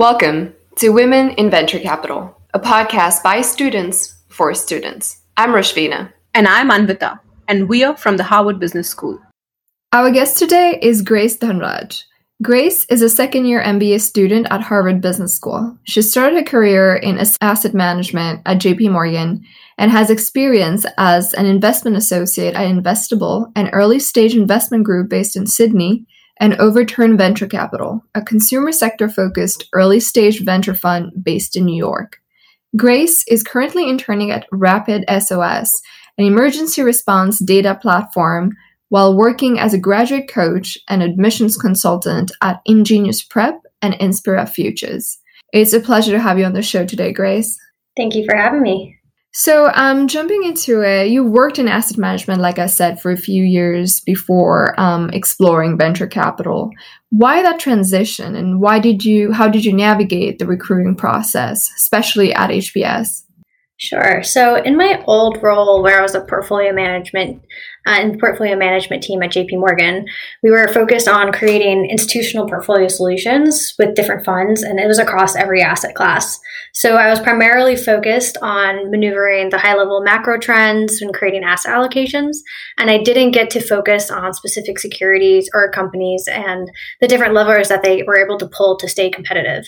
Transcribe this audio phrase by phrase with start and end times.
[0.00, 5.20] Welcome to Women in Venture Capital, a podcast by students for students.
[5.36, 6.10] I'm Rashvina.
[6.32, 9.18] And I'm Anvita, and we are from the Harvard Business School.
[9.92, 12.04] Our guest today is Grace Dhanraj.
[12.42, 15.76] Grace is a second year MBA student at Harvard Business School.
[15.84, 19.44] She started a career in asset management at JP Morgan
[19.76, 25.36] and has experience as an investment associate at Investible, an early stage investment group based
[25.36, 26.06] in Sydney,
[26.40, 31.76] and Overturn Venture Capital, a consumer sector focused early stage venture fund based in New
[31.76, 32.18] York.
[32.76, 35.82] Grace is currently interning at RapidSOS,
[36.18, 38.52] an emergency response data platform,
[38.88, 45.18] while working as a graduate coach and admissions consultant at InGenius Prep and Inspira Futures.
[45.52, 47.58] It's a pleasure to have you on the show today, Grace.
[47.96, 48.99] Thank you for having me.
[49.32, 53.16] So, um, jumping into it, you worked in asset management, like I said, for a
[53.16, 56.70] few years before um, exploring venture capital.
[57.10, 59.30] Why that transition, and why did you?
[59.30, 63.22] How did you navigate the recruiting process, especially at HBS?
[63.76, 64.22] Sure.
[64.24, 67.42] So, in my old role, where I was a portfolio management
[67.86, 70.06] uh, the portfolio management team at JP Morgan,
[70.42, 75.34] we were focused on creating institutional portfolio solutions with different funds, and it was across
[75.34, 76.38] every asset class.
[76.72, 81.72] So, I was primarily focused on maneuvering the high level macro trends and creating asset
[81.72, 82.38] allocations,
[82.78, 86.70] and I didn't get to focus on specific securities or companies and
[87.00, 89.64] the different levers that they were able to pull to stay competitive.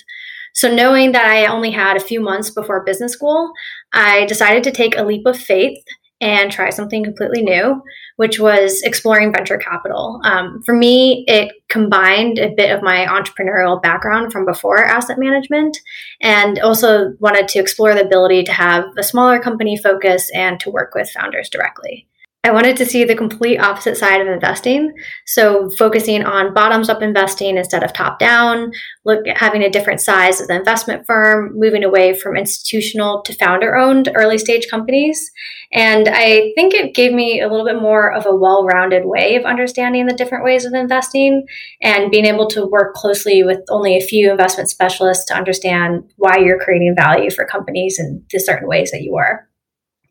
[0.54, 3.52] So, knowing that I only had a few months before business school,
[3.92, 5.82] I decided to take a leap of faith
[6.22, 7.82] and try something completely new,
[8.16, 10.20] which was exploring venture capital.
[10.24, 15.76] Um, for me, it combined a bit of my entrepreneurial background from before asset management
[16.20, 20.70] and also wanted to explore the ability to have a smaller company focus and to
[20.70, 22.06] work with founders directly.
[22.44, 24.92] I wanted to see the complete opposite side of investing.
[25.26, 28.72] So focusing on bottoms up investing instead of top down,
[29.04, 33.34] look at having a different size of the investment firm, moving away from institutional to
[33.34, 35.30] founder owned early stage companies.
[35.72, 39.36] And I think it gave me a little bit more of a well rounded way
[39.36, 41.46] of understanding the different ways of investing
[41.80, 46.38] and being able to work closely with only a few investment specialists to understand why
[46.38, 49.48] you're creating value for companies in the certain ways that you are.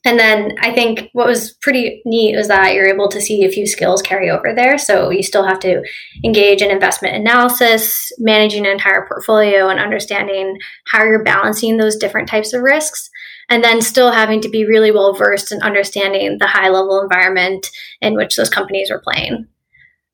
[0.04, 3.52] And then I think what was pretty neat was that you're able to see a
[3.52, 4.80] few skills carry over there.
[4.80, 5.84] So you still have to
[6.24, 10.58] engage in investment analysis, managing an entire portfolio, and understanding
[10.88, 13.10] how you're balancing those different types of risks.
[13.50, 17.70] And then still having to be really well versed in understanding the high level environment
[18.00, 19.46] in which those companies are playing.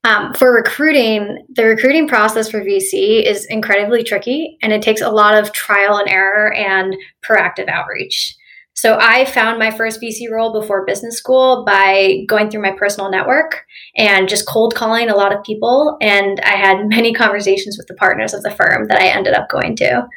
[0.03, 5.09] Um, for recruiting, the recruiting process for VC is incredibly tricky and it takes a
[5.09, 8.35] lot of trial and error and proactive outreach.
[8.77, 13.09] So I found my first VC role before business school by going through my personal
[13.09, 13.65] network
[13.95, 15.97] and just cold calling a lot of people.
[15.99, 19.49] And I had many conversations with the partners of the firm that I ended up
[19.49, 20.07] going to.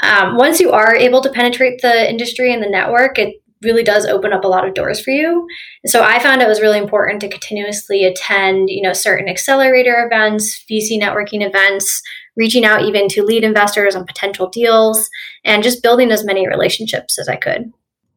[0.00, 4.04] Um, once you are able to penetrate the industry and the network, it really does
[4.04, 5.46] open up a lot of doors for you.
[5.86, 10.64] So I found it was really important to continuously attend, you know, certain accelerator events,
[10.70, 12.02] VC networking events,
[12.36, 15.08] reaching out even to lead investors on potential deals,
[15.44, 17.72] and just building as many relationships as I could.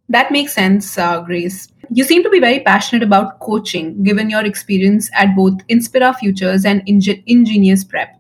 [0.10, 1.68] That makes sense, uh, Grace.
[1.90, 6.66] You seem to be very passionate about coaching, given your experience at both Inspira Futures
[6.66, 8.20] and Inge- InGenius Prep.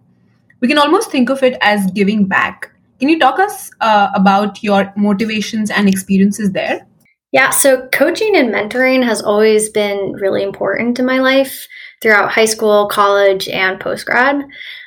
[0.61, 2.71] We can almost think of it as giving back.
[2.99, 6.87] Can you talk us uh, about your motivations and experiences there?
[7.31, 11.67] Yeah, so coaching and mentoring has always been really important in my life
[12.01, 14.41] throughout high school, college, and post grad.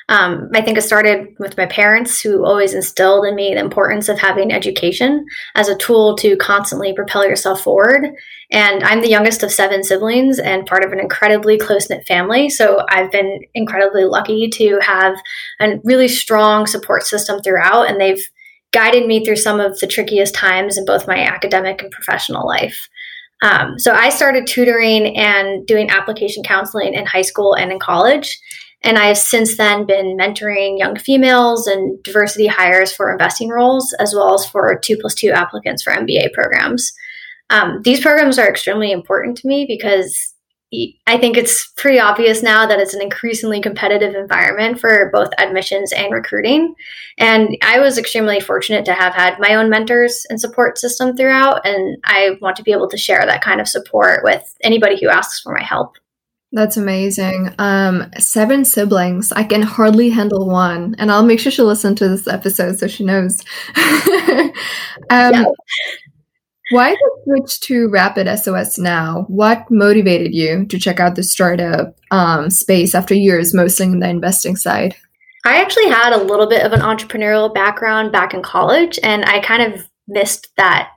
[0.09, 4.09] Um, I think it started with my parents who always instilled in me the importance
[4.09, 8.07] of having education as a tool to constantly propel yourself forward.
[8.51, 12.49] And I'm the youngest of seven siblings and part of an incredibly close knit family.
[12.49, 15.15] So I've been incredibly lucky to have
[15.61, 18.25] a really strong support system throughout, and they've
[18.71, 22.89] guided me through some of the trickiest times in both my academic and professional life.
[23.43, 28.39] Um, so I started tutoring and doing application counseling in high school and in college.
[28.81, 33.93] And I have since then been mentoring young females and diversity hires for investing roles,
[33.93, 36.93] as well as for two plus two applicants for MBA programs.
[37.49, 40.33] Um, these programs are extremely important to me because
[41.07, 45.91] I think it's pretty obvious now that it's an increasingly competitive environment for both admissions
[45.91, 46.75] and recruiting.
[47.17, 51.65] And I was extremely fortunate to have had my own mentors and support system throughout.
[51.65, 55.09] And I want to be able to share that kind of support with anybody who
[55.09, 55.97] asks for my help.
[56.51, 57.53] That's amazing.
[57.59, 59.31] Um, seven siblings.
[59.31, 62.87] I can hardly handle one, and I'll make sure she listens to this episode so
[62.87, 63.39] she knows.
[63.77, 64.51] um,
[65.11, 65.45] yeah.
[66.71, 69.25] Why the switch to Rapid SOS now?
[69.27, 74.09] What motivated you to check out the startup um, space after years mostly in the
[74.09, 74.95] investing side?
[75.45, 79.39] I actually had a little bit of an entrepreneurial background back in college, and I
[79.39, 80.91] kind of missed that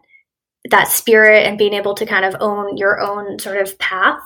[0.70, 4.23] that spirit and being able to kind of own your own sort of path.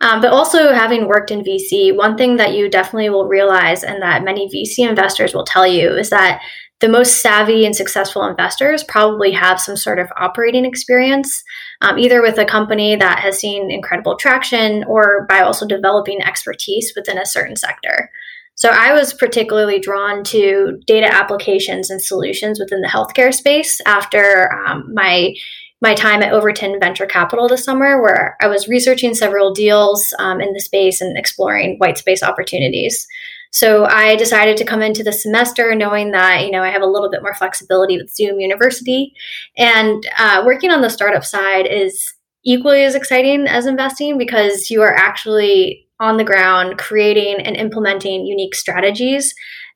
[0.00, 4.00] Um, but also having worked in VC, one thing that you definitely will realize and
[4.00, 6.40] that many VC investors will tell you is that
[6.80, 11.42] the most savvy and successful investors probably have some sort of operating experience,
[11.82, 16.92] um, either with a company that has seen incredible traction or by also developing expertise
[16.96, 18.10] within a certain sector.
[18.56, 24.52] So I was particularly drawn to data applications and solutions within the healthcare space after
[24.52, 25.34] um, my
[25.84, 30.40] my time at Overton Venture Capital this summer, where I was researching several deals um,
[30.40, 33.06] in the space and exploring white space opportunities.
[33.52, 36.86] So I decided to come into the semester knowing that you know I have a
[36.86, 39.12] little bit more flexibility with Zoom University,
[39.58, 42.14] and uh, working on the startup side is
[42.46, 48.26] equally as exciting as investing because you are actually on the ground creating and implementing
[48.26, 49.34] unique strategies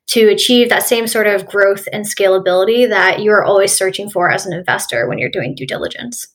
[0.09, 4.45] to achieve that same sort of growth and scalability that you're always searching for as
[4.45, 6.27] an investor when you're doing due diligence.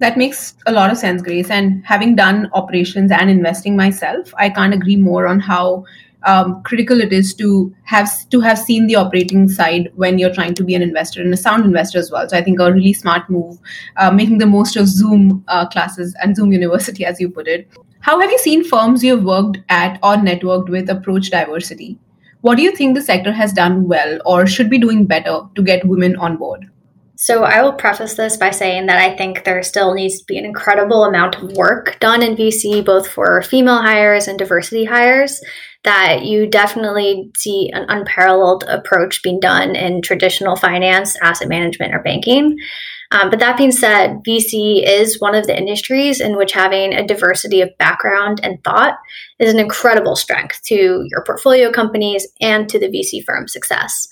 [0.00, 1.48] That makes a lot of sense, Grace.
[1.48, 5.84] And having done operations and investing myself, I can't agree more on how
[6.24, 10.54] um, critical it is to have to have seen the operating side when you're trying
[10.54, 12.28] to be an investor and a sound investor as well.
[12.28, 13.58] So I think a really smart move,
[13.96, 17.68] uh, making the most of Zoom uh, classes and Zoom University, as you put it.
[18.00, 21.98] How have you seen firms you've worked at or networked with approach diversity?
[22.40, 25.62] What do you think the sector has done well or should be doing better to
[25.62, 26.70] get women on board?
[27.20, 30.38] So, I will preface this by saying that I think there still needs to be
[30.38, 35.42] an incredible amount of work done in VC, both for female hires and diversity hires,
[35.82, 42.02] that you definitely see an unparalleled approach being done in traditional finance, asset management, or
[42.04, 42.56] banking.
[43.10, 47.06] Um, but that being said, VC is one of the industries in which having a
[47.06, 48.98] diversity of background and thought
[49.38, 54.06] is an incredible strength to your portfolio companies and to the VC firm's success.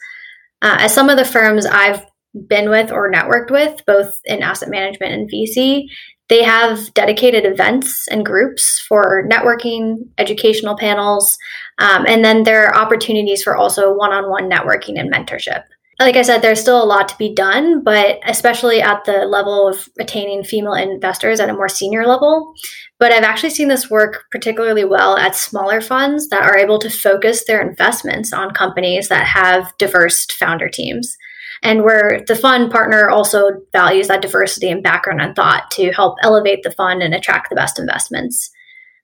[0.63, 2.07] Uh, as some of the firms I've
[2.49, 5.89] been with or networked with, both in asset management and VC,
[6.29, 11.39] they have dedicated events and groups for networking, educational panels,
[11.79, 15.63] um, and then there are opportunities for also one on one networking and mentorship
[15.99, 19.67] like I said, there's still a lot to be done, but especially at the level
[19.67, 22.53] of attaining female investors at a more senior level.
[22.99, 26.91] But I've actually seen this work particularly well at smaller funds that are able to
[26.91, 31.17] focus their investments on companies that have diverse founder teams.
[31.63, 36.19] And where the fund partner also values that diversity and background and thought to help
[36.23, 38.51] elevate the fund and attract the best investments.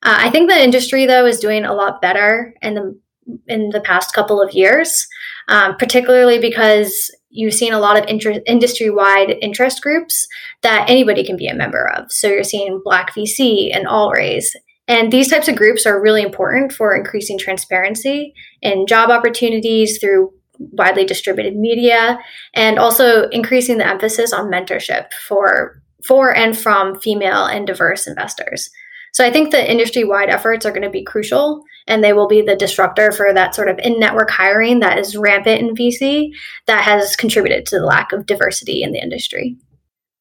[0.02, 3.00] Uh, I think the industry, though, is doing a lot better in the
[3.48, 5.06] in the past couple of years
[5.48, 10.26] um, particularly because you've seen a lot of inter- industry-wide interest groups
[10.62, 12.12] that anybody can be a member of.
[12.12, 14.54] So you're seeing Black VC and All-Raise.
[14.88, 20.32] And these types of groups are really important for increasing transparency in job opportunities through
[20.58, 22.18] widely distributed media
[22.54, 28.70] and also increasing the emphasis on mentorship for for and from female and diverse investors.
[29.12, 32.28] So I think the industry wide efforts are going to be crucial and they will
[32.28, 36.30] be the disruptor for that sort of in network hiring that is rampant in VC
[36.66, 39.56] that has contributed to the lack of diversity in the industry.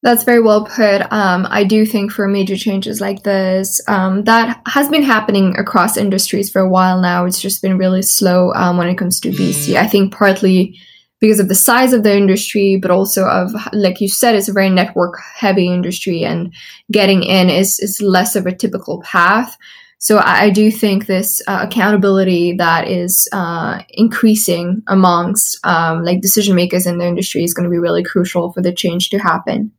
[0.02, 1.00] That's very well put.
[1.12, 5.96] Um, I do think for major changes like this, um, that has been happening across
[5.96, 7.24] industries for a while now.
[7.24, 9.76] It's just been really slow um, when it comes to VC.
[9.76, 10.76] I think partly
[11.22, 14.52] because of the size of the industry, but also of, like you said, it's a
[14.52, 16.52] very network heavy industry and
[16.90, 19.56] getting in is, is less of a typical path.
[19.98, 26.22] So I, I do think this uh, accountability that is uh, increasing amongst um, like
[26.22, 29.18] decision makers in the industry is going to be really crucial for the change to
[29.18, 29.70] happen.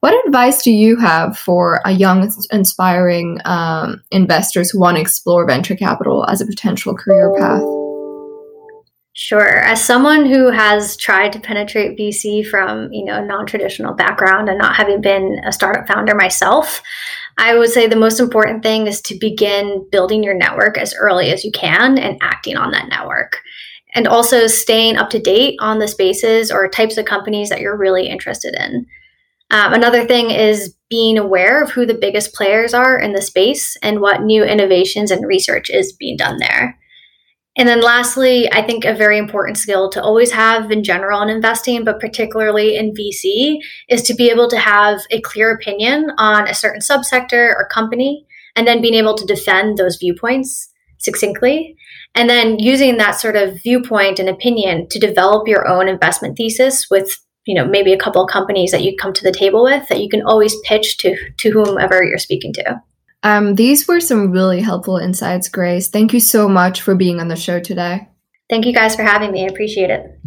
[0.00, 5.44] What advice do you have for a young, inspiring um, investors who want to explore
[5.44, 7.77] venture capital as a potential career path?
[9.20, 9.58] Sure.
[9.64, 14.76] As someone who has tried to penetrate VC from, you know, non-traditional background and not
[14.76, 16.80] having been a startup founder myself,
[17.36, 21.32] I would say the most important thing is to begin building your network as early
[21.32, 23.40] as you can and acting on that network.
[23.92, 27.76] And also staying up to date on the spaces or types of companies that you're
[27.76, 28.86] really interested in.
[29.50, 33.76] Um, another thing is being aware of who the biggest players are in the space
[33.82, 36.77] and what new innovations and research is being done there.
[37.58, 41.28] And then lastly, I think a very important skill to always have in general in
[41.28, 46.46] investing, but particularly in VC, is to be able to have a clear opinion on
[46.46, 48.24] a certain subsector or company,
[48.54, 51.76] and then being able to defend those viewpoints succinctly.
[52.14, 56.86] And then using that sort of viewpoint and opinion to develop your own investment thesis
[56.88, 59.88] with you know maybe a couple of companies that you come to the table with
[59.88, 62.80] that you can always pitch to to whomever you're speaking to.
[63.22, 65.88] Um, these were some really helpful insights, Grace.
[65.88, 68.08] Thank you so much for being on the show today.
[68.48, 69.44] Thank you guys for having me.
[69.44, 70.17] I appreciate it.